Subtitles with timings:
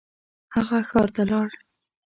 [0.53, 1.49] هغه ښار ته لاړ.